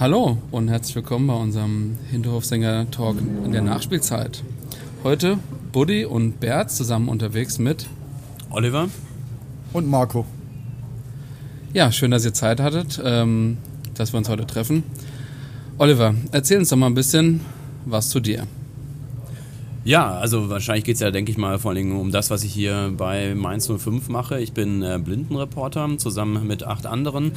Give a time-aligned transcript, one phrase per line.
[0.00, 4.42] Hallo und herzlich willkommen bei unserem Hinterhofsänger-Talk in der Nachspielzeit.
[5.04, 5.38] Heute
[5.72, 7.86] Buddy und Bert zusammen unterwegs mit
[8.48, 8.88] Oliver
[9.74, 10.24] und Marco.
[11.74, 13.58] Ja, schön, dass ihr Zeit hattet, ähm,
[13.92, 14.84] dass wir uns heute treffen.
[15.76, 17.42] Oliver, erzähl uns doch mal ein bisschen
[17.84, 18.46] was zu dir.
[19.82, 22.52] Ja, also wahrscheinlich geht es ja, denke ich mal, vor allem um das, was ich
[22.52, 24.38] hier bei Mainz 05 mache.
[24.38, 25.88] Ich bin äh, Blindenreporter.
[25.96, 27.32] Zusammen mit acht anderen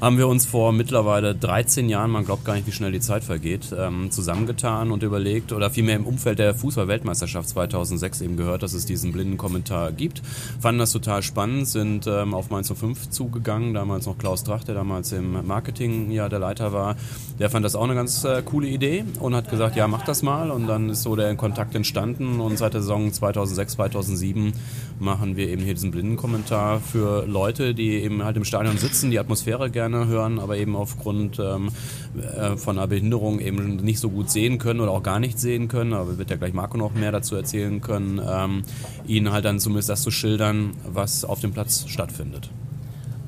[0.00, 3.24] haben wir uns vor mittlerweile 13 Jahren, man glaubt gar nicht, wie schnell die Zeit
[3.24, 8.74] vergeht, ähm, zusammengetan und überlegt, oder vielmehr im Umfeld der Fußball-Weltmeisterschaft 2006 eben gehört, dass
[8.74, 10.22] es diesen Blindenkommentar gibt.
[10.60, 13.74] Fanden das total spannend, sind ähm, auf Mainz 05 zugegangen.
[13.74, 16.96] Damals noch Klaus Drach, der damals im Marketing ja der Leiter war.
[17.40, 20.22] Der fand das auch eine ganz äh, coole Idee und hat gesagt, ja, mach das
[20.22, 20.52] mal.
[20.52, 24.52] Und dann ist so der Kontakt entstanden und seit der Saison 2006, 2007
[25.00, 29.18] machen wir eben hier diesen Blindenkommentar für Leute, die eben halt im Stadion sitzen, die
[29.18, 31.70] Atmosphäre gerne hören, aber eben aufgrund ähm,
[32.16, 35.68] äh, von einer Behinderung eben nicht so gut sehen können oder auch gar nicht sehen
[35.68, 38.62] können, aber wird ja gleich Marco noch mehr dazu erzählen können, ähm,
[39.06, 42.50] ihnen halt dann zumindest das zu schildern, was auf dem Platz stattfindet.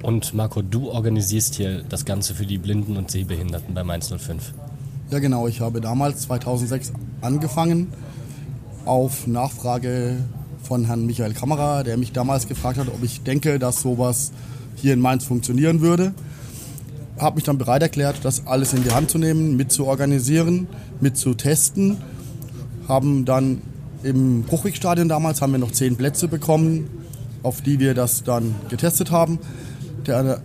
[0.02, 4.54] Und Marco, du organisierst hier das Ganze für die Blinden und Sehbehinderten bei Mainz 05.
[5.10, 7.88] Ja genau, ich habe damals 2006 angefangen
[8.86, 10.16] auf Nachfrage
[10.62, 14.32] von Herrn Michael Kammerer, der mich damals gefragt hat, ob ich denke, dass sowas
[14.76, 16.14] hier in Mainz funktionieren würde.
[17.20, 20.68] Habe mich dann bereit erklärt, das alles in die Hand zu nehmen, mit zu organisieren,
[21.00, 21.98] mit zu testen.
[22.88, 23.60] Haben dann
[24.02, 26.88] im Bruchwegstadion damals haben wir noch zehn Plätze bekommen,
[27.42, 29.38] auf die wir das dann getestet haben.
[30.06, 30.40] Der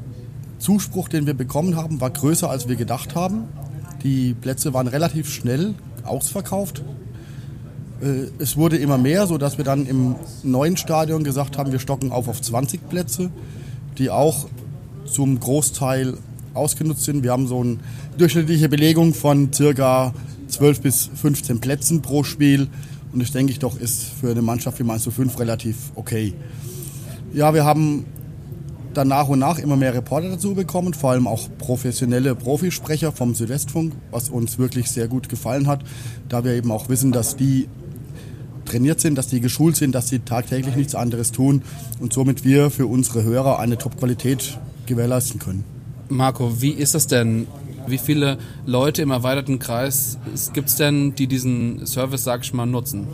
[0.59, 3.43] Zuspruch, den wir bekommen haben, war größer, als wir gedacht haben.
[4.03, 6.83] Die Plätze waren relativ schnell ausverkauft.
[8.01, 12.11] Äh, es wurde immer mehr, sodass wir dann im neuen Stadion gesagt haben, wir stocken
[12.11, 13.31] auf auf 20 Plätze,
[13.97, 14.47] die auch
[15.05, 16.17] zum Großteil
[16.55, 17.23] ausgenutzt sind.
[17.23, 17.77] Wir haben so eine
[18.17, 20.13] durchschnittliche Belegung von circa
[20.47, 22.67] 12 bis 15 Plätzen pro Spiel.
[23.13, 26.33] Und das denke ich doch ist für eine Mannschaft wie Mainz 5 relativ okay.
[27.33, 28.05] Ja, wir haben
[28.93, 33.35] dann nach und nach immer mehr Reporter dazu bekommen, vor allem auch professionelle Profisprecher vom
[33.35, 35.83] Südwestfunk, was uns wirklich sehr gut gefallen hat,
[36.29, 37.67] da wir eben auch wissen, dass die
[38.63, 41.61] trainiert sind, dass die geschult sind, dass sie tagtäglich nichts anderes tun
[41.99, 45.74] und somit wir für unsere Hörer eine Top-Qualität gewährleisten können.
[46.09, 47.47] Marco, wie ist das denn?
[47.87, 50.17] Wie viele Leute im erweiterten Kreis
[50.53, 53.07] gibt es denn, die diesen Service, sag ich mal, nutzen?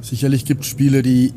[0.00, 1.32] Sicherlich gibt es Spiele, die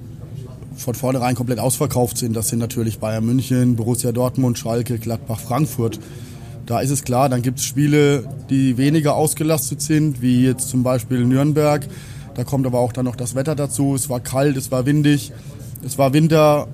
[0.76, 2.36] von vornherein komplett ausverkauft sind.
[2.36, 6.00] Das sind natürlich Bayern München, Borussia Dortmund, Schalke, Gladbach, Frankfurt.
[6.66, 10.84] Da ist es klar, dann gibt es Spiele, die weniger ausgelastet sind, wie jetzt zum
[10.84, 11.88] Beispiel Nürnberg.
[12.36, 13.96] Da kommt aber auch dann noch das Wetter dazu.
[13.96, 15.32] Es war kalt, es war windig,
[15.84, 16.68] es war Winter.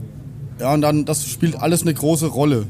[0.59, 2.66] Ja, und dann, das spielt alles eine große Rolle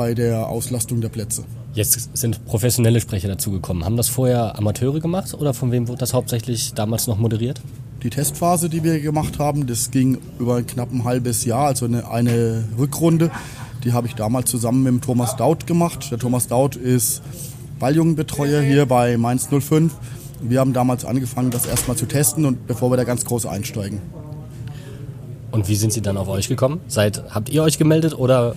[0.00, 1.44] bei der Auslastung der Plätze.
[1.74, 3.84] Jetzt sind professionelle Sprecher dazugekommen.
[3.84, 7.60] Haben das vorher Amateure gemacht oder von wem wurde das hauptsächlich damals noch moderiert?
[8.02, 12.10] Die Testphase, die wir gemacht haben, das ging über knapp ein halbes Jahr, also eine,
[12.10, 13.30] eine Rückrunde.
[13.84, 16.10] Die habe ich damals zusammen mit dem Thomas Daut gemacht.
[16.10, 17.20] Der Thomas Daut ist
[17.78, 19.92] Balljungenbetreuer hier bei Mainz 05
[20.42, 24.00] wir haben damals angefangen, das erstmal zu testen und bevor wir da ganz groß einsteigen.
[25.50, 26.80] Und wie sind Sie dann auf euch gekommen?
[26.86, 28.54] Seid, habt ihr euch gemeldet oder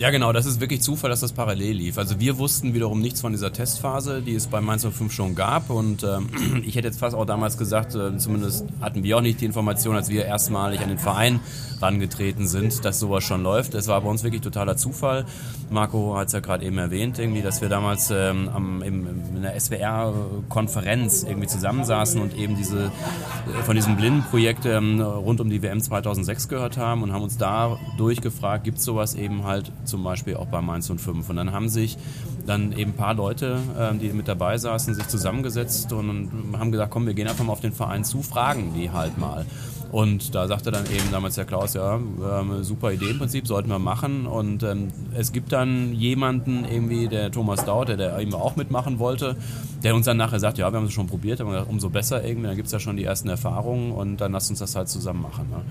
[0.00, 1.98] ja, genau, das ist wirklich Zufall, dass das parallel lief.
[1.98, 5.68] Also wir wussten wiederum nichts von dieser Testphase, die es bei Mainz 05 schon gab.
[5.68, 6.30] Und ähm,
[6.66, 9.94] ich hätte jetzt fast auch damals gesagt, äh, zumindest hatten wir auch nicht die Information,
[9.96, 11.40] als wir erstmalig an den Verein
[11.82, 13.74] rangetreten sind, dass sowas schon läuft.
[13.74, 15.26] Es war bei uns wirklich totaler Zufall.
[15.68, 19.42] Marco hat es ja gerade eben erwähnt, irgendwie, dass wir damals ähm, am, im, in
[19.42, 25.62] der SWR-Konferenz irgendwie zusammensaßen und eben diese äh, von diesem Blindenprojekt ähm, rund um die
[25.62, 30.02] WM 2006 gehört haben und haben uns da durchgefragt, gibt es sowas eben halt zum
[30.02, 31.28] Beispiel auch bei Mainz und 5.
[31.28, 31.98] Und dann haben sich
[32.46, 36.90] dann eben ein paar Leute, ähm, die mit dabei saßen, sich zusammengesetzt und haben gesagt,
[36.90, 39.44] komm, wir gehen einfach mal auf den Verein zu, fragen die halt mal.
[39.92, 43.68] Und da sagte dann eben damals der Klaus, ja, ähm, super Idee im Prinzip, sollten
[43.68, 44.26] wir machen.
[44.26, 49.00] Und ähm, es gibt dann jemanden, irgendwie der Thomas Daut, der, der eben auch mitmachen
[49.00, 49.36] wollte,
[49.82, 52.46] der uns dann nachher sagt, ja, wir haben es schon probiert, aber umso besser irgendwie,
[52.46, 55.22] dann gibt es ja schon die ersten Erfahrungen und dann lasst uns das halt zusammen
[55.22, 55.50] machen.
[55.50, 55.62] Ne?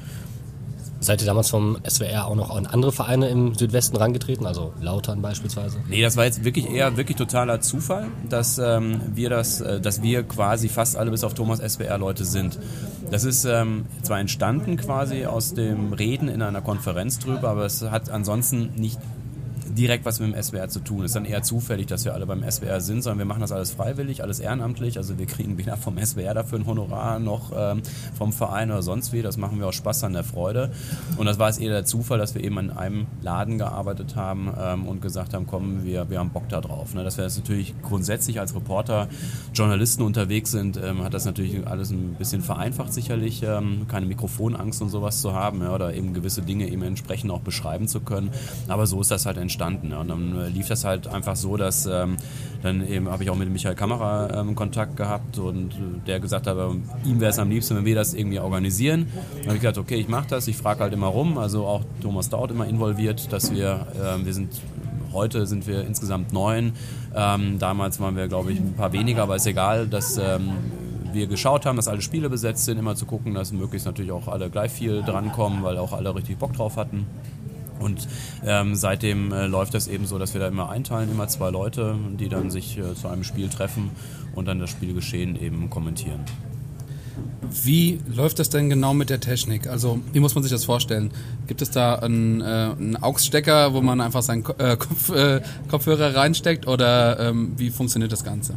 [1.02, 5.22] Seid ihr damals vom SWR auch noch an andere Vereine im Südwesten rangetreten, also Lautern
[5.22, 5.80] beispielsweise?
[5.88, 10.02] Nee, das war jetzt wirklich eher wirklich totaler Zufall, dass ähm, wir das, äh, dass
[10.02, 12.60] wir quasi fast alle bis auf Thomas SWR-Leute sind.
[13.12, 17.82] Das ist ähm, zwar entstanden quasi aus dem Reden in einer Konferenz drüber, aber es
[17.82, 19.00] hat ansonsten nicht
[19.80, 21.06] direkt was mit dem SWR zu tun.
[21.06, 23.72] Ist dann eher zufällig, dass wir alle beim SWR sind, sondern wir machen das alles
[23.72, 24.98] freiwillig, alles ehrenamtlich.
[24.98, 27.82] Also wir kriegen weder vom SWR dafür ein Honorar noch ähm,
[28.18, 29.22] vom Verein oder sonst wie.
[29.22, 30.72] Das machen wir aus Spaß an der Freude.
[31.16, 34.54] Und das war es eher der Zufall, dass wir eben in einem Laden gearbeitet haben
[34.60, 36.94] ähm, und gesagt haben, komm, wir, wir haben Bock da drauf.
[36.94, 37.06] Ne?
[37.06, 39.08] Dass wir das natürlich grundsätzlich als Reporter,
[39.54, 44.82] Journalisten unterwegs sind, ähm, hat das natürlich alles ein bisschen vereinfacht sicherlich, ähm, keine Mikrofonangst
[44.82, 48.32] und sowas zu haben ja, oder eben gewisse Dinge eben entsprechend auch beschreiben zu können.
[48.68, 49.69] Aber so ist das halt entstanden.
[49.90, 50.00] Ja.
[50.02, 52.18] Und dann äh, lief das halt einfach so, dass ähm,
[52.62, 55.78] dann eben habe ich auch mit Michael Kamera ähm, Kontakt gehabt und äh,
[56.08, 56.58] der gesagt hat,
[57.06, 59.08] ihm wäre es am liebsten, wenn wir das irgendwie organisieren.
[59.38, 61.84] Dann habe ich gesagt, okay, ich mache das, ich frage halt immer rum, also auch
[62.02, 64.50] Thomas Daut immer involviert, dass wir, äh, wir sind
[65.12, 66.74] Heute sind wir insgesamt neun.
[67.16, 70.52] Ähm, damals waren wir, glaube ich, ein paar weniger, aber ist egal, dass ähm,
[71.14, 74.28] wir geschaut haben, dass alle Spiele besetzt sind, immer zu gucken, dass möglichst natürlich auch
[74.28, 77.08] alle gleich viel drankommen, weil auch alle richtig Bock drauf hatten.
[77.80, 78.08] Und
[78.46, 81.96] ähm, seitdem äh, läuft das eben so, dass wir da immer einteilen, immer zwei Leute,
[82.20, 83.92] die dann sich äh, zu einem Spiel treffen
[84.36, 86.26] und dann das Spielgeschehen eben kommentieren.
[87.64, 89.68] Wie läuft das denn genau mit der Technik?
[89.68, 91.12] Also, wie muss man sich das vorstellen?
[91.48, 96.16] Gibt es da einen, äh, einen AUX-Stecker, wo man einfach seinen äh, Kopf, äh, Kopfhörer
[96.16, 98.56] reinsteckt oder ähm, wie funktioniert das Ganze?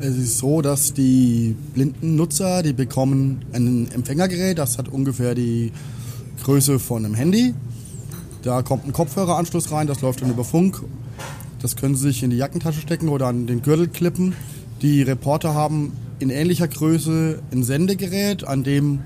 [0.00, 5.70] Es ist so, dass die blinden Nutzer, die bekommen ein Empfängergerät, das hat ungefähr die
[6.42, 7.54] Größe von einem Handy.
[8.42, 10.82] Da kommt ein Kopfhöreranschluss rein, das läuft dann über Funk.
[11.60, 14.34] Das können sie sich in die Jackentasche stecken oder an den Gürtel klippen.
[14.82, 19.00] Die Reporter haben in ähnlicher Größe ein Sendegerät, an dem,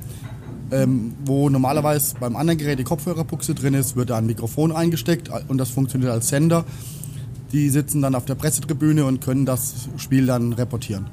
[0.70, 5.30] ähm, wo normalerweise beim anderen Gerät die Kopfhörerbuchse drin ist, wird da ein Mikrofon eingesteckt
[5.48, 6.64] und das funktioniert als Sender.
[7.52, 11.06] Die sitzen dann auf der Pressetribüne und können das Spiel dann reportieren.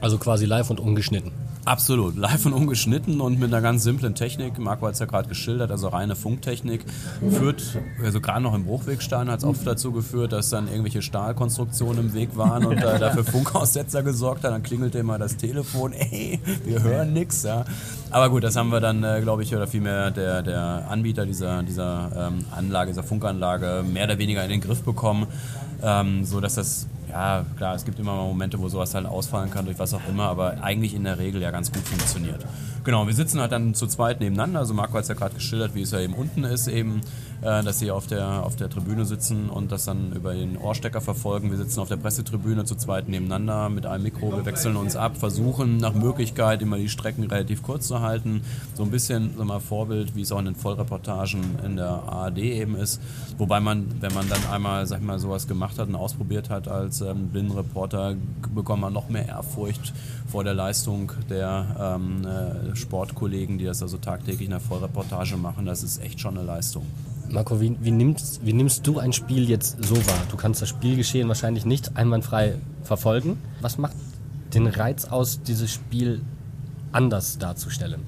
[0.00, 1.32] Also quasi live und ungeschnitten.
[1.64, 4.58] Absolut, live und ungeschnitten und mit einer ganz simplen Technik.
[4.58, 6.84] Marco hat es ja gerade geschildert, also reine Funktechnik
[7.30, 12.06] führt, also gerade noch im Bruchwegstein hat es oft dazu geführt, dass dann irgendwelche Stahlkonstruktionen
[12.06, 14.50] im Weg waren und äh, dafür Funkaussetzer gesorgt hat.
[14.50, 17.44] Dann klingelte immer das Telefon, ey, wir hören nichts.
[17.44, 17.64] Ja.
[18.10, 21.62] Aber gut, das haben wir dann, äh, glaube ich, oder vielmehr der, der Anbieter dieser,
[21.62, 25.28] dieser ähm, Anlage, dieser Funkanlage mehr oder weniger in den Griff bekommen,
[25.80, 29.50] ähm, so dass das ja, klar, es gibt immer mal Momente, wo sowas halt ausfallen
[29.50, 32.46] kann durch was auch immer, aber eigentlich in der Regel ja ganz gut funktioniert.
[32.84, 34.60] Genau, wir sitzen halt dann zu zweit nebeneinander.
[34.60, 37.02] Also Marco hat es ja gerade geschildert, wie es ja eben unten ist, eben,
[37.42, 41.00] äh, dass sie auf der, auf der Tribüne sitzen und das dann über den Ohrstecker
[41.00, 41.50] verfolgen.
[41.50, 44.32] Wir sitzen auf der Pressetribüne zu zweit nebeneinander mit einem Mikro.
[44.32, 48.42] Wir wechseln uns ab, versuchen nach Möglichkeit immer die Strecken relativ kurz zu halten.
[48.74, 52.38] So ein bisschen so mal Vorbild, wie es auch in den Vollreportagen in der ARD
[52.38, 53.00] eben ist.
[53.38, 56.68] Wobei man, wenn man dann einmal, sag ich mal, sowas gemacht hat und ausprobiert hat
[56.68, 58.14] als ähm, Blindenreporter,
[58.54, 59.92] bekommt man noch mehr Ehrfurcht
[60.30, 65.66] vor der Leistung der ähm, äh, Sportkollegen, die das also tagtäglich in der Vollreportage machen.
[65.66, 66.86] Das ist echt schon eine Leistung.
[67.32, 70.22] Marco, wie, wie, nimmst, wie nimmst du ein Spiel jetzt so wahr?
[70.30, 73.38] Du kannst das Spielgeschehen wahrscheinlich nicht einwandfrei verfolgen.
[73.62, 73.94] Was macht
[74.52, 76.20] den Reiz aus, dieses Spiel
[76.92, 78.02] anders darzustellen?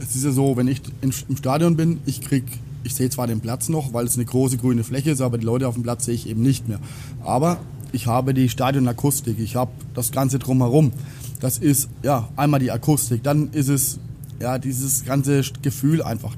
[0.00, 2.44] Es ist ja so, wenn ich im Stadion bin, ich krieg,
[2.84, 5.44] ich sehe zwar den Platz noch, weil es eine große grüne Fläche ist, aber die
[5.44, 6.80] Leute auf dem Platz sehe ich eben nicht mehr.
[7.22, 7.58] Aber
[7.92, 10.92] ich habe die Stadionakustik, ich habe das Ganze drumherum.
[11.40, 13.98] Das ist ja einmal die Akustik, dann ist es
[14.40, 16.34] ja dieses ganze Gefühl einfach.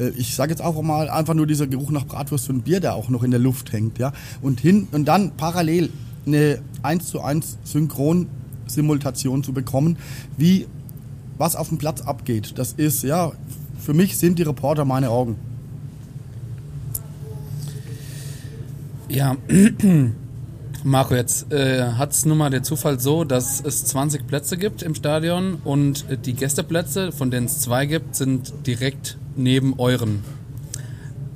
[0.00, 2.94] Äh, ich sage jetzt auch mal einfach nur dieser Geruch nach Bratwurst und Bier, der
[2.94, 4.12] auch noch in der Luft hängt, ja.
[4.42, 5.90] Und hin und dann parallel
[6.26, 9.96] eine 1 zu 1 Synchron-Simultation zu bekommen,
[10.36, 10.66] wie
[11.38, 12.58] was auf dem Platz abgeht.
[12.58, 13.32] Das ist, ja,
[13.78, 15.36] für mich sind die Reporter meine Augen.
[19.08, 19.36] Ja,
[20.82, 24.82] Marco, jetzt äh, hat es nun mal der Zufall so, dass es 20 Plätze gibt
[24.82, 30.24] im Stadion und die Gästeplätze, von denen es zwei gibt, sind direkt neben euren.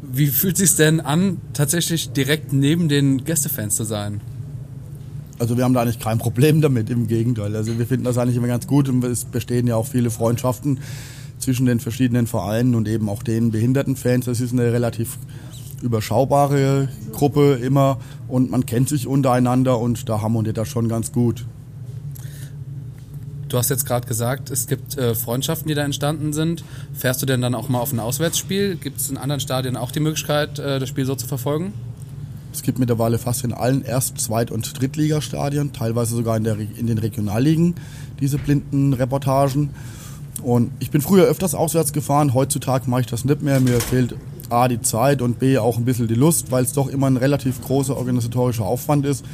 [0.00, 4.20] Wie fühlt es sich denn an, tatsächlich direkt neben den Gästefans zu sein?
[5.38, 7.54] Also wir haben da eigentlich kein Problem damit, im Gegenteil.
[7.54, 10.78] Also wir finden das eigentlich immer ganz gut und es bestehen ja auch viele Freundschaften
[11.38, 14.26] zwischen den verschiedenen Vereinen und eben auch den Behindertenfans.
[14.26, 15.18] Das ist eine relativ
[15.84, 21.44] überschaubare Gruppe immer und man kennt sich untereinander und da harmoniert das schon ganz gut.
[23.48, 26.64] Du hast jetzt gerade gesagt, es gibt äh, Freundschaften, die da entstanden sind.
[26.92, 28.76] Fährst du denn dann auch mal auf ein Auswärtsspiel?
[28.76, 31.72] Gibt es in anderen Stadien auch die Möglichkeit, äh, das Spiel so zu verfolgen?
[32.52, 36.86] Es gibt mittlerweile fast in allen Erst-, Zweit- und Drittligastadien, teilweise sogar in, der, in
[36.86, 37.74] den Regionalligen,
[38.20, 39.70] diese blinden Reportagen.
[40.42, 43.60] Und ich bin früher öfters auswärts gefahren, heutzutage mache ich das nicht mehr.
[43.60, 44.16] Mir fehlt
[44.50, 47.16] A die Zeit und B auch ein bisschen die Lust, weil es doch immer ein
[47.16, 49.24] relativ großer organisatorischer Aufwand ist.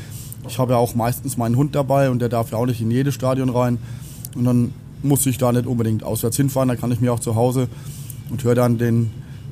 [0.48, 2.90] Ich habe ja auch meistens meinen Hund dabei und der darf ja auch nicht in
[2.90, 3.78] jedes Stadion rein.
[4.34, 7.34] Und dann muss ich da nicht unbedingt auswärts hinfahren, da kann ich mir auch zu
[7.34, 7.68] Hause
[8.30, 9.10] und höre dann den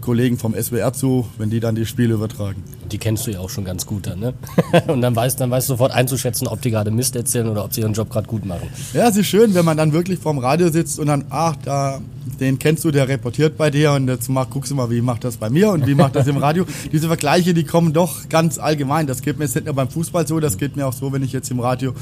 [0.09, 2.65] Kollegen vom SWR zu, wenn die dann die Spiele übertragen.
[2.91, 4.33] Die kennst du ja auch schon ganz gut dann, ne?
[4.87, 7.75] Und dann weißt, dann weißt du sofort einzuschätzen, ob die gerade Mist erzählen oder ob
[7.75, 8.71] sie ihren Job gerade gut machen.
[8.95, 12.01] Ja, es ist schön, wenn man dann wirklich vorm Radio sitzt und dann, ach, da,
[12.41, 15.25] den kennst du, der reportiert bei dir und jetzt mach, guckst du mal, wie macht
[15.25, 16.65] das bei mir und wie macht das im Radio.
[16.93, 19.07] Diese Vergleiche, die kommen doch ganz allgemein.
[19.07, 21.23] Das geht mir jetzt nicht nur beim Fußball so, das geht mir auch so, wenn
[21.23, 21.93] ich jetzt im Radio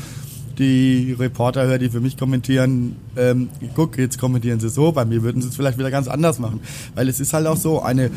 [0.58, 5.42] die Reporter die für mich kommentieren, ähm, guck, jetzt kommentieren sie so, bei mir würden
[5.42, 6.60] sie es vielleicht wieder ganz anders machen.
[6.94, 8.10] Weil es ist halt auch so, eine,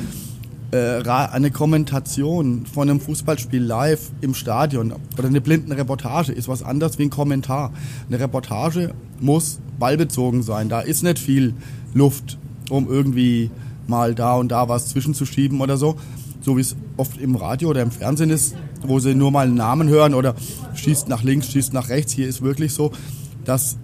[0.72, 6.64] äh, eine Kommentation von einem Fußballspiel live im Stadion oder eine blinden Reportage ist was
[6.64, 7.74] anderes wie ein Kommentar.
[8.08, 11.54] Eine Reportage muss ballbezogen sein, da ist nicht viel
[11.94, 12.38] Luft,
[12.70, 13.52] um irgendwie
[13.88, 15.96] mal da und da was zwischenzuschieben oder so
[16.42, 19.56] so wie es oft im Radio oder im Fernsehen ist, wo sie nur mal einen
[19.56, 20.36] Namen hören oder
[20.76, 22.14] schießt nach links, schießt nach rechts.
[22.14, 22.92] Hier ist wirklich so,
[23.46, 23.78] dass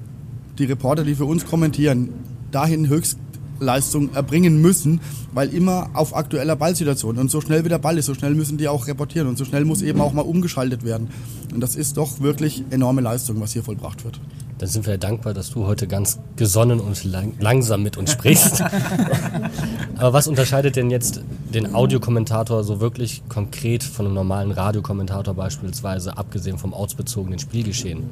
[0.57, 2.09] die Reporter, die für uns kommentieren,
[2.51, 5.01] dahin Höchstleistung erbringen müssen,
[5.33, 8.57] weil immer auf aktueller Ballsituation und so schnell wie der Ball ist, so schnell müssen
[8.57, 11.09] die auch reportieren und so schnell muss eben auch mal umgeschaltet werden.
[11.53, 14.19] Und das ist doch wirklich enorme Leistung, was hier vollbracht wird.
[14.57, 18.12] Dann sind wir ja dankbar, dass du heute ganz gesonnen und lang langsam mit uns
[18.12, 18.62] sprichst.
[19.97, 21.21] Aber was unterscheidet denn jetzt
[21.53, 28.09] den Audiokommentator so wirklich konkret von einem normalen Radiokommentator beispielsweise, abgesehen vom ortsbezogenen Spielgeschehen?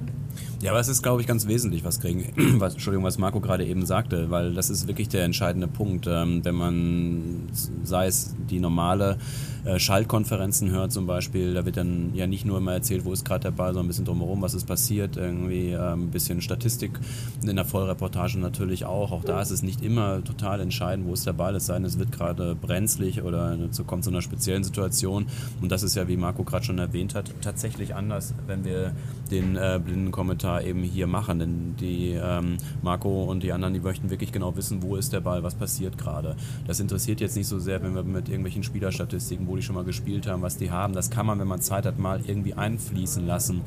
[0.64, 2.24] Ja, aber es ist, glaube ich, ganz wesentlich, was, kriegen,
[2.62, 6.08] was, Entschuldigung, was Marco gerade eben sagte, weil das ist wirklich der entscheidende Punkt.
[6.08, 7.50] Ähm, wenn man,
[7.84, 9.18] sei es die normale
[9.66, 13.26] äh, Schaltkonferenzen hört zum Beispiel, da wird dann ja nicht nur immer erzählt, wo ist
[13.26, 16.98] gerade der Ball, sondern ein bisschen drumherum, was ist passiert, irgendwie äh, ein bisschen Statistik
[17.46, 19.12] in der Vollreportage natürlich auch.
[19.12, 21.84] Auch da ist es nicht immer total entscheidend, wo ist der Ball, es sei denn,
[21.84, 25.26] es wird gerade brenzlig oder so kommt zu einer speziellen Situation.
[25.62, 28.94] Und das ist ja, wie Marco gerade schon erwähnt hat, tatsächlich anders, wenn wir
[29.30, 31.40] den äh, blinden Kommentar eben hier machen.
[31.40, 35.22] Denn die ähm, Marco und die anderen, die möchten wirklich genau wissen, wo ist der
[35.22, 36.36] Ball, was passiert gerade.
[36.68, 39.84] Das interessiert jetzt nicht so sehr, wenn wir mit irgendwelchen Spielerstatistiken, wo die schon mal
[39.84, 40.94] gespielt haben, was die haben.
[40.94, 43.62] Das kann man, wenn man Zeit hat, mal irgendwie einfließen lassen.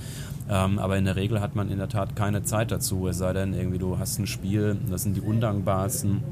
[0.48, 3.08] Ähm, aber in der Regel hat man in der Tat keine Zeit dazu.
[3.08, 6.22] Es sei denn, irgendwie du hast ein Spiel, das sind die undankbarsten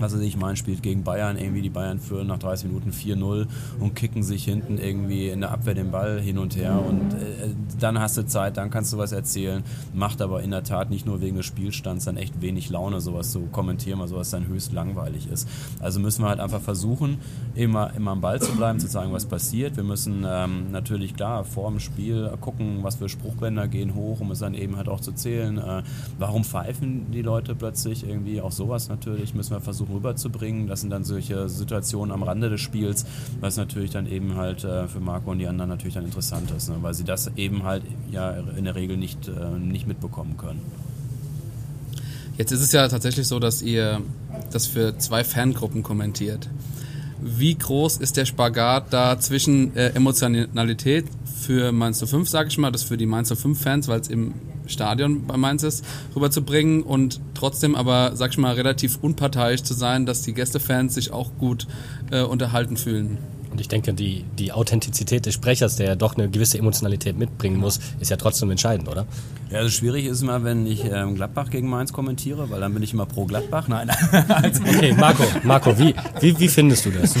[0.00, 3.46] weiß ich, mein spielt gegen Bayern, irgendwie die Bayern führen nach 30 Minuten 4-0
[3.78, 7.54] und kicken sich hinten irgendwie in der Abwehr den Ball hin und her und äh,
[7.78, 9.62] dann hast du Zeit, dann kannst du was erzählen,
[9.94, 13.30] macht aber in der Tat nicht nur wegen des Spielstands dann echt wenig Laune, sowas
[13.30, 15.48] zu kommentieren, weil sowas dann höchst langweilig ist.
[15.80, 17.18] Also müssen wir halt einfach versuchen,
[17.54, 19.76] immer, immer am Ball zu bleiben, zu sagen, was passiert.
[19.76, 24.30] Wir müssen ähm, natürlich klar vor dem Spiel gucken, was für Spruchbänder gehen hoch, um
[24.30, 25.58] es dann eben halt auch zu zählen.
[25.58, 25.82] Äh,
[26.18, 28.40] warum pfeifen die Leute plötzlich irgendwie?
[28.40, 30.66] Auch sowas natürlich müssen wir versuchen rüberzubringen.
[30.66, 33.04] Das sind dann solche Situationen am Rande des Spiels,
[33.40, 36.68] was natürlich dann eben halt äh, für Marco und die anderen natürlich dann interessant ist,
[36.68, 36.76] ne?
[36.80, 40.60] weil sie das eben halt ja in der Regel nicht, äh, nicht mitbekommen können.
[42.36, 44.00] Jetzt ist es ja tatsächlich so, dass ihr
[44.50, 46.48] das für zwei Fangruppen kommentiert.
[47.22, 51.04] Wie groß ist der Spagat da zwischen äh, Emotionalität
[51.40, 54.32] für Mainz 05, sage ich mal, das für die Mainz 05 Fans, weil es im
[54.70, 55.84] Stadion bei Mainz ist,
[56.14, 61.12] rüberzubringen und trotzdem aber, sag ich mal, relativ unparteiisch zu sein, dass die Gästefans sich
[61.12, 61.66] auch gut
[62.10, 63.18] äh, unterhalten fühlen.
[63.50, 67.56] Und ich denke, die, die Authentizität des Sprechers, der ja doch eine gewisse Emotionalität mitbringen
[67.56, 69.06] muss, ist ja trotzdem entscheidend, oder?
[69.50, 72.84] Ja, also schwierig ist immer, wenn ich ähm, Gladbach gegen Mainz kommentiere, weil dann bin
[72.84, 73.66] ich immer pro Gladbach.
[73.66, 73.90] Nein.
[74.12, 77.16] okay, Marco, Marco, wie, wie, wie findest du das?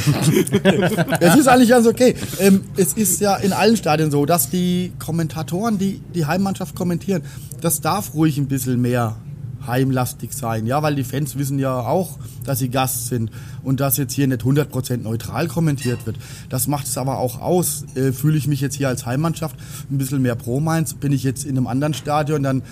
[1.20, 2.14] Es ist eigentlich ganz okay.
[2.38, 7.22] Ähm, es ist ja in allen Stadien so, dass die Kommentatoren, die die Heimmannschaft kommentieren,
[7.60, 9.16] das darf ruhig ein bisschen mehr
[9.66, 10.66] heimlastig sein.
[10.66, 13.30] Ja, weil die Fans wissen ja auch, dass sie Gast sind
[13.62, 16.16] und dass jetzt hier nicht 100% neutral kommentiert wird.
[16.48, 17.84] Das macht es aber auch aus.
[17.94, 19.56] Äh, Fühle ich mich jetzt hier als Heimmannschaft
[19.90, 22.62] ein bisschen mehr pro Mainz, bin ich jetzt in einem anderen Stadion, dann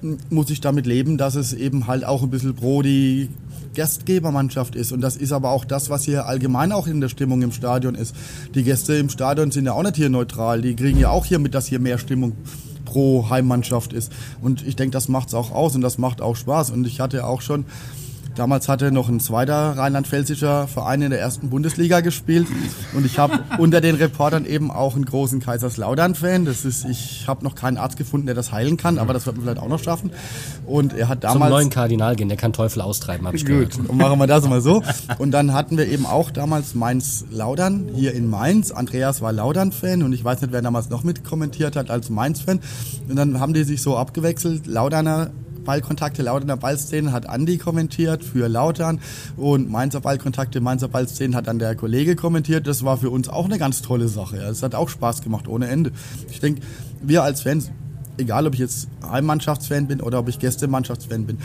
[0.00, 3.28] hm, muss ich damit leben, dass es eben halt auch ein bisschen pro die
[3.74, 4.92] Gastgebermannschaft ist.
[4.92, 7.94] Und das ist aber auch das, was hier allgemein auch in der Stimmung im Stadion
[7.94, 8.14] ist.
[8.54, 10.62] Die Gäste im Stadion sind ja auch nicht hier neutral.
[10.62, 12.32] Die kriegen ja auch hier mit, dass hier mehr Stimmung
[12.88, 14.10] pro Heimmannschaft ist.
[14.40, 16.70] Und ich denke, das macht es auch aus und das macht auch Spaß.
[16.70, 17.66] Und ich hatte auch schon
[18.38, 22.46] Damals hatte noch ein zweiter rheinland-pfälzischer Verein in der ersten Bundesliga gespielt
[22.94, 26.44] und ich habe unter den Reportern eben auch einen großen Kaiserslautern-Fan.
[26.44, 29.34] Das ist, ich habe noch keinen Arzt gefunden, der das heilen kann, aber das wird
[29.34, 30.12] man vielleicht auch noch schaffen.
[30.66, 33.72] Und er hat damals zum neuen Kardinal gehen, der kann Teufel austreiben, habe ich Gut,
[33.72, 33.90] gehört.
[33.90, 34.84] und machen wir das mal so.
[35.18, 38.70] Und dann hatten wir eben auch damals Mainz-Laudern hier in Mainz.
[38.70, 42.60] Andreas war Laudern-Fan und ich weiß nicht, wer damals noch mit kommentiert hat als Mainz-Fan.
[43.08, 44.68] Und dann haben die sich so abgewechselt.
[44.68, 45.30] Lauderner
[45.68, 49.00] Ballkontakte Lauterner Ballszenen hat Andi kommentiert für Lautern
[49.36, 52.66] und Mainzer Ballkontakte, Mainzer Ballszenen hat dann der Kollege kommentiert.
[52.66, 54.38] Das war für uns auch eine ganz tolle Sache.
[54.38, 55.92] Es hat auch Spaß gemacht ohne Ende.
[56.30, 56.62] Ich denke,
[57.02, 57.70] wir als Fans,
[58.16, 61.36] egal ob ich jetzt Heimmannschaftsfan bin oder ob ich Gästemannschaftsfan bin,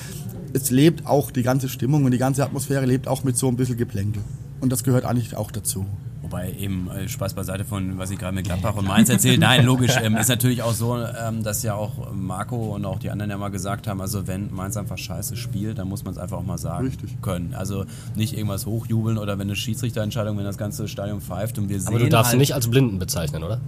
[0.53, 3.57] es lebt auch die ganze Stimmung und die ganze Atmosphäre lebt auch mit so ein
[3.57, 4.23] bisschen Geplänkel.
[4.61, 5.85] Und das gehört eigentlich auch dazu.
[6.33, 9.39] Wobei eben äh, Spaß beiseite von, was ich gerade mit Gladbach und Mainz erzählt.
[9.39, 13.11] Nein, logisch, ähm, ist natürlich auch so, ähm, dass ja auch Marco und auch die
[13.11, 16.17] anderen ja mal gesagt haben, also wenn Mainz einfach scheiße spielt, dann muss man es
[16.17, 17.21] einfach auch mal sagen Richtig.
[17.21, 17.53] können.
[17.53, 17.85] Also
[18.15, 21.89] nicht irgendwas hochjubeln oder wenn eine Schiedsrichterentscheidung, wenn das ganze Stadion pfeift und wir sehen
[21.89, 23.61] Aber du darfst halt, ihn nicht als Blinden bezeichnen, oder?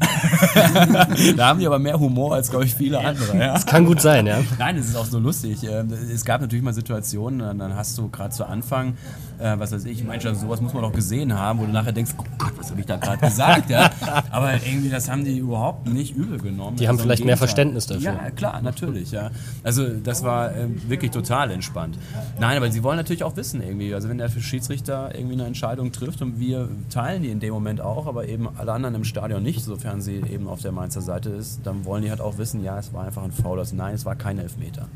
[1.38, 3.38] da haben die aber mehr Humor als, glaube ich, viele andere.
[3.38, 3.54] Ja.
[3.54, 4.40] Das kann gut sein, ja.
[4.58, 5.60] Nein, es ist auch so lustig.
[5.70, 8.98] Ähm, Es gab natürlich mal Situationen, dann hast du gerade zu Anfang,
[9.40, 12.12] äh, was weiß ich, manchmal sowas muss man doch gesehen haben, wo du nachher denkst,
[12.18, 13.70] oh Gott, was habe ich da gerade gesagt?
[13.70, 13.90] Ja?
[14.32, 16.78] Aber irgendwie, das haben die überhaupt nicht übel genommen.
[16.78, 17.38] Die haben Also im vielleicht mehr.
[17.38, 18.04] Verständnis dafür.
[18.04, 19.12] Ja, klar, natürlich.
[19.12, 19.32] Ja.
[19.64, 21.98] Also das war ähm, wirklich total entspannt.
[22.40, 25.92] Nein, aber sie wollen natürlich auch wissen irgendwie, also wenn der Schiedsrichter irgendwie eine Entscheidung
[25.92, 29.44] trifft und wir teilen die in dem Moment auch, aber eben alle anderen im Stadion
[29.44, 32.64] nicht, sofern sie eben auf der Mainzer Seite ist, dann wollen die halt auch wissen,
[32.64, 34.88] ja, es war einfach ein Foul, also nein, es war kein Elfmeter.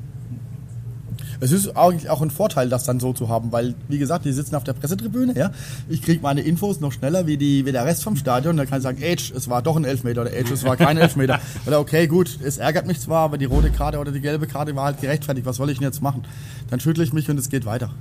[1.39, 4.34] Es ist eigentlich auch ein Vorteil, das dann so zu haben, weil, wie gesagt, die
[4.34, 5.51] sitzen auf der Pressetribüne, ja.
[5.88, 8.58] Ich kriege meine Infos noch schneller wie, die, wie der Rest vom Stadion.
[8.58, 10.98] Da kann ich sagen, Age, es war doch ein Elfmeter oder Age, es war kein
[10.98, 11.39] Elfmeter.
[11.65, 14.75] Oder okay, gut, es ärgert mich zwar, aber die rote Karte oder die gelbe Karte
[14.75, 15.46] war halt gerechtfertigt.
[15.46, 16.24] Was soll ich denn jetzt machen?
[16.69, 17.91] Dann schüttle ich mich und es geht weiter.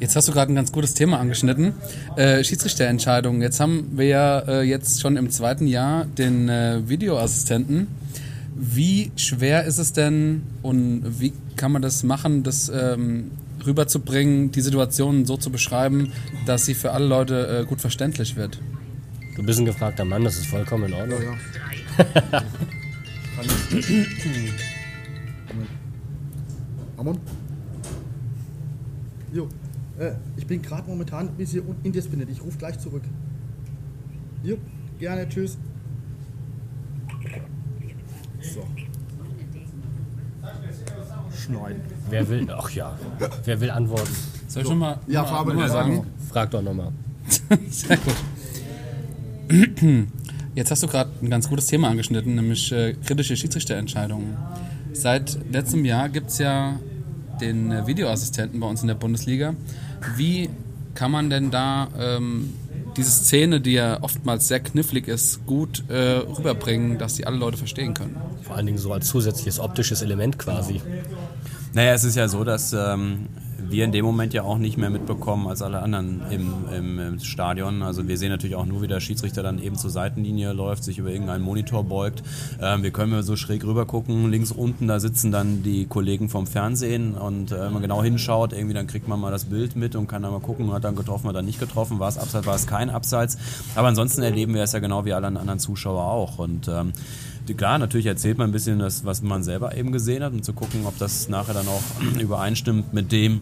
[0.00, 1.74] Jetzt hast du gerade ein ganz gutes Thema angeschnitten.
[2.16, 3.42] Äh, Schiedsrichterentscheidungen.
[3.42, 7.88] Jetzt haben wir ja äh, jetzt schon im zweiten Jahr den äh, Videoassistenten.
[8.60, 13.30] Wie schwer ist es denn und wie kann man das machen, das ähm,
[13.64, 16.10] rüberzubringen, die Situation so zu beschreiben,
[16.44, 18.60] dass sie für alle Leute äh, gut verständlich wird?
[19.36, 21.20] Du bist ein gefragter Mann, das ist vollkommen in Ordnung.
[26.96, 27.20] Amon?
[29.32, 29.48] Jo,
[30.00, 32.30] äh, ich bin gerade momentan ein bisschen indiszipliniert.
[32.30, 33.04] Ich rufe gleich zurück.
[34.42, 34.56] Jo,
[34.98, 35.58] gerne, tschüss.
[41.38, 41.80] Schneiden.
[42.10, 42.98] Wer will, ach ja,
[43.44, 44.14] wer will antworten?
[44.48, 46.04] Soll ich nochmal Ja, noch noch mal sagen?
[46.18, 46.92] sag Frag doch nochmal.
[47.70, 48.14] Sehr gut.
[50.54, 54.36] Jetzt hast du gerade ein ganz gutes Thema angeschnitten, nämlich äh, kritische Schiedsrichterentscheidungen.
[54.92, 56.78] Seit letztem Jahr gibt es ja
[57.40, 59.54] den äh, Videoassistenten bei uns in der Bundesliga.
[60.16, 60.50] Wie
[60.94, 62.52] kann man denn da ähm,
[62.96, 67.56] diese Szene, die ja oftmals sehr knifflig ist, gut äh, rüberbringen, dass die alle Leute
[67.56, 68.16] verstehen können?
[68.42, 70.80] Vor allen Dingen so als zusätzliches optisches Element quasi.
[71.74, 73.28] Naja, es ist ja so, dass ähm,
[73.70, 77.18] wir in dem Moment ja auch nicht mehr mitbekommen als alle anderen im, im, im
[77.20, 77.82] Stadion.
[77.82, 80.98] Also wir sehen natürlich auch nur, wie der Schiedsrichter dann eben zur Seitenlinie läuft, sich
[80.98, 82.22] über irgendeinen Monitor beugt.
[82.60, 84.30] Ähm, wir können so schräg rüber gucken.
[84.30, 88.52] Links unten, da sitzen dann die Kollegen vom Fernsehen und äh, wenn man genau hinschaut,
[88.52, 90.96] irgendwie dann kriegt man mal das Bild mit und kann dann mal gucken, hat dann
[90.96, 93.36] getroffen, dann nicht getroffen, war es Abseits, war es kein Abseits.
[93.74, 96.38] Aber ansonsten erleben wir es ja genau wie alle anderen Zuschauer auch.
[96.38, 96.92] Und ähm,
[97.54, 100.52] Klar, natürlich erzählt man ein bisschen das, was man selber eben gesehen hat, um zu
[100.52, 101.82] gucken, ob das nachher dann auch
[102.20, 103.40] übereinstimmt mit dem,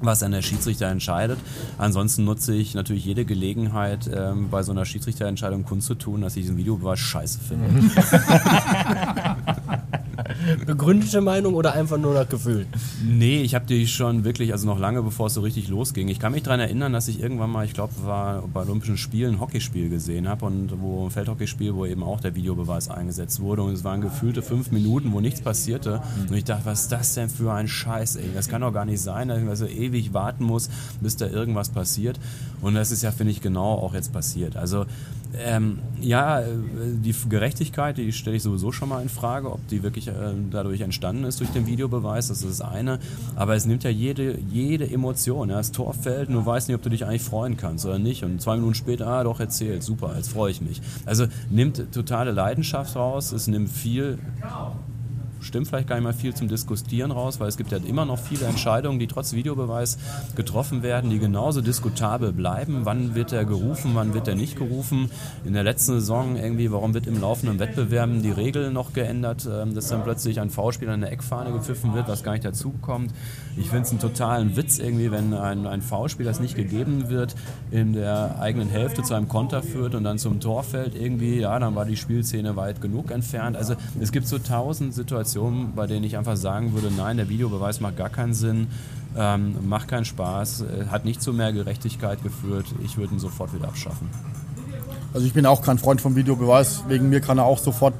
[0.00, 1.38] was dann der Schiedsrichter entscheidet.
[1.78, 6.56] Ansonsten nutze ich natürlich jede Gelegenheit, ähm, bei so einer Schiedsrichterentscheidung kundzutun, dass ich diesen
[6.56, 7.68] Videobeweis scheiße finde.
[10.56, 12.66] Begründete Meinung oder einfach nur nach Gefühl?
[13.04, 16.08] Nee, ich habe die schon wirklich, also noch lange bevor es so richtig losging.
[16.08, 19.34] Ich kann mich daran erinnern, dass ich irgendwann mal, ich glaube, war bei Olympischen Spielen
[19.34, 23.62] ein Hockeyspiel gesehen habe und wo ein Feldhockeyspiel, wo eben auch der Videobeweis eingesetzt wurde
[23.62, 27.14] und es waren gefühlte fünf Minuten, wo nichts passierte und ich dachte, was ist das
[27.14, 28.30] denn für ein Scheiß, ey?
[28.34, 31.70] Das kann doch gar nicht sein, dass ich so ewig warten muss, bis da irgendwas
[31.70, 32.18] passiert
[32.60, 34.56] und das ist ja, finde ich, genau auch jetzt passiert.
[34.56, 34.86] Also
[35.38, 39.82] ähm, ja, äh, die Gerechtigkeit, die stelle ich sowieso schon mal in Frage, ob die
[39.82, 40.12] wirklich äh,
[40.50, 42.98] dadurch entstanden ist durch den Videobeweis, das ist das eine.
[43.36, 45.50] Aber es nimmt ja jede, jede Emotion.
[45.50, 45.56] Ja.
[45.56, 48.24] Das Tor fällt du weißt nicht, ob du dich eigentlich freuen kannst oder nicht.
[48.24, 50.80] Und zwei Minuten später, ah, doch, erzählt, super, jetzt freue ich mich.
[51.06, 54.18] Also nimmt totale Leidenschaft raus, es nimmt viel
[55.40, 58.18] stimmt vielleicht gar nicht mal viel zum Diskutieren raus, weil es gibt ja immer noch
[58.18, 59.98] viele Entscheidungen, die trotz Videobeweis
[60.36, 62.80] getroffen werden, die genauso diskutabel bleiben.
[62.84, 65.10] Wann wird er gerufen, wann wird er nicht gerufen?
[65.44, 69.74] In der letzten Saison irgendwie, warum wird im laufenden Wettbewerben die Regel noch geändert, ähm,
[69.74, 73.12] dass dann plötzlich ein Foulspiel an der Eckfahne gepfiffen wird, was gar nicht dazukommt?
[73.56, 77.34] Ich finde es einen totalen Witz irgendwie, wenn ein, ein Foulspiel, das nicht gegeben wird,
[77.70, 81.58] in der eigenen Hälfte zu einem Konter führt und dann zum Tor fällt irgendwie, ja,
[81.58, 83.56] dann war die Spielszene weit genug entfernt.
[83.56, 85.29] Also es gibt so tausend Situationen,
[85.74, 88.68] bei denen ich einfach sagen würde, nein, der Videobeweis macht gar keinen Sinn,
[89.16, 92.66] ähm, macht keinen Spaß, äh, hat nicht zu mehr Gerechtigkeit geführt.
[92.84, 94.08] Ich würde ihn sofort wieder abschaffen.
[95.12, 96.84] Also ich bin auch kein Freund vom Videobeweis.
[96.88, 97.94] Wegen mir kann er auch sofort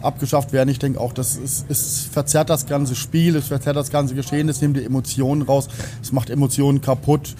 [0.00, 0.68] abgeschafft werden.
[0.68, 4.48] Ich denke auch, das ist, es verzerrt das ganze Spiel, es verzerrt das ganze Geschehen,
[4.48, 5.68] es nimmt die Emotionen raus,
[6.00, 7.34] es macht Emotionen kaputt.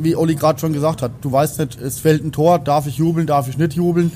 [0.00, 2.98] Wie Olli gerade schon gesagt hat, du weißt nicht, es fällt ein Tor, darf ich
[2.98, 4.12] jubeln, darf ich nicht jubeln.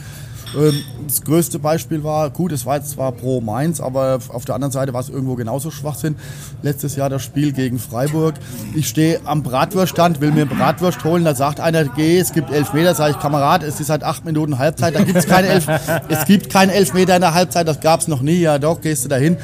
[0.54, 4.54] Ähm, das größte Beispiel war, gut, es war jetzt zwar pro Mainz, aber auf der
[4.54, 6.16] anderen Seite war es irgendwo genauso Schwachsinn.
[6.62, 8.34] Letztes Jahr das Spiel gegen Freiburg.
[8.74, 12.72] Ich stehe am Bratwurststand, will mir Bratwurst holen, da sagt einer, geh, es gibt elf
[12.72, 15.66] Meter, sage ich, Kamerad, es ist seit acht Minuten Halbzeit, da gibt es keine elf,
[16.08, 18.80] es gibt keine elf Meter in der Halbzeit, das gab es noch nie, ja doch,
[18.80, 19.36] gehst du dahin.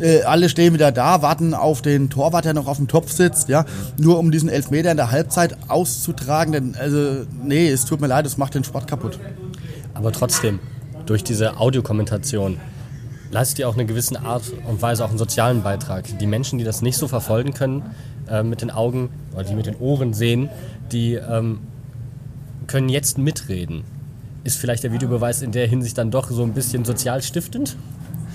[0.00, 3.48] Äh, alle stehen wieder da, warten auf den Torwart, der noch auf dem Topf sitzt,
[3.48, 3.64] ja,
[3.98, 6.52] nur um diesen Elfmeter in der Halbzeit auszutragen.
[6.52, 9.18] Denn, also, nee, es tut mir leid, es macht den Sport kaputt.
[10.02, 10.58] Aber trotzdem,
[11.06, 12.58] durch diese Audiokommentation
[13.30, 16.18] leistet ihr auch eine gewisse Art und Weise auch einen sozialen Beitrag.
[16.18, 17.84] Die Menschen, die das nicht so verfolgen können
[18.28, 20.50] äh, mit den Augen oder die mit den Ohren sehen,
[20.90, 21.60] die ähm,
[22.66, 23.84] können jetzt mitreden.
[24.42, 27.76] Ist vielleicht der Videobeweis in der Hinsicht dann doch so ein bisschen sozial stiftend?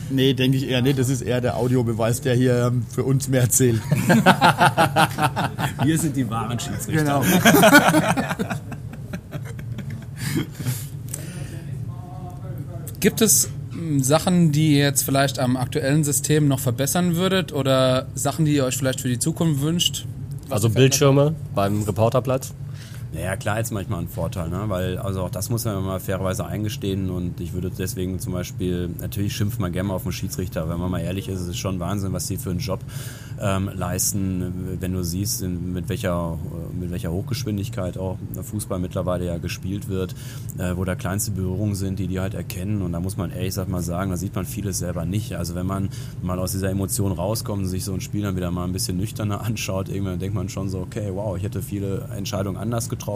[0.10, 0.98] Nee, denke ich eher nicht.
[0.98, 3.82] Das ist eher der Audiobeweis, der hier ähm, für uns mehr zählt.
[5.84, 7.04] Wir sind die wahren Schiedsrichter.
[7.04, 7.24] Genau.
[13.00, 18.08] Gibt es m, Sachen, die ihr jetzt vielleicht am aktuellen System noch verbessern würdet oder
[18.16, 20.06] Sachen, die ihr euch vielleicht für die Zukunft wünscht?
[20.50, 22.54] Also Bildschirme beim Reporterplatz?
[23.18, 24.66] Naja, klar ist manchmal ein Vorteil, ne?
[24.68, 28.92] weil also auch das muss man mal fairerweise eingestehen und ich würde deswegen zum Beispiel,
[29.00, 31.58] natürlich schimpft man gerne mal auf den Schiedsrichter, wenn man mal ehrlich ist, es ist
[31.58, 32.80] schon Wahnsinn, was die für einen Job
[33.42, 36.38] ähm, leisten, wenn du siehst, mit, welcher,
[36.80, 40.14] mit welcher Hochgeschwindigkeit auch Fußball mittlerweile ja gespielt wird,
[40.60, 43.48] äh, wo da kleinste Berührungen sind, die die halt erkennen und da muss man ehrlich
[43.48, 45.34] gesagt mal sagen, da sieht man vieles selber nicht.
[45.34, 45.90] Also wenn man
[46.22, 48.98] mal aus dieser Emotion rauskommt und sich so ein Spiel dann wieder mal ein bisschen
[48.98, 53.07] nüchterner anschaut, irgendwann denkt man schon so, okay, wow, ich hätte viele Entscheidungen anders getroffen.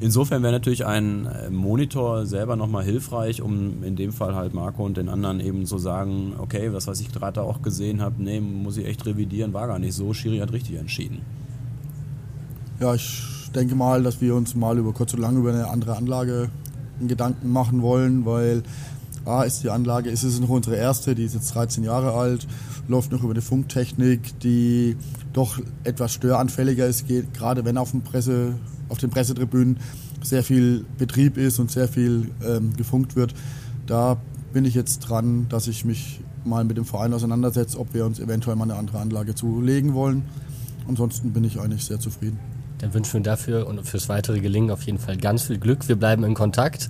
[0.00, 4.84] Insofern wäre natürlich ein äh, Monitor selber nochmal hilfreich, um in dem Fall halt Marco
[4.84, 8.40] und den anderen eben zu sagen, okay, das, was ich gerade auch gesehen habe, nee,
[8.40, 10.12] muss ich echt revidieren, war gar nicht so.
[10.12, 11.20] Schiri hat richtig entschieden.
[12.80, 13.22] Ja, ich
[13.54, 16.50] denke mal, dass wir uns mal über kurz und lang über eine andere Anlage
[17.00, 18.62] in Gedanken machen wollen, weil
[19.24, 22.46] A ist die Anlage, ist es noch unsere erste, die ist jetzt 13 Jahre alt,
[22.86, 24.96] läuft noch über eine Funktechnik, die
[25.32, 28.54] doch etwas störanfälliger ist, geht, gerade wenn auf, dem Presse,
[28.88, 29.78] auf den Pressetribünen
[30.22, 33.34] sehr viel Betrieb ist und sehr viel ähm, gefunkt wird.
[33.86, 34.16] Da
[34.52, 38.20] bin ich jetzt dran, dass ich mich mal mit dem Verein auseinandersetze, ob wir uns
[38.20, 40.22] eventuell mal eine andere Anlage zulegen wollen.
[40.88, 42.38] Ansonsten bin ich eigentlich sehr zufrieden.
[42.78, 45.88] Dann wünschen wir dafür und fürs weitere Gelingen auf jeden Fall ganz viel Glück.
[45.88, 46.88] Wir bleiben in Kontakt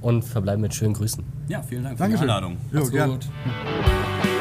[0.00, 1.24] und verbleiben mit schönen Grüßen.
[1.48, 2.26] Ja, vielen Dank für Dankeschön.
[2.26, 2.56] die Einladung.
[2.72, 4.33] Jo, gut.